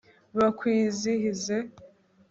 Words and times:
bakwizihize 0.37 1.57